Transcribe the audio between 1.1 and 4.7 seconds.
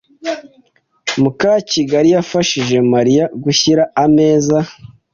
Mukakigali yafashije Mariya gushyira ameza.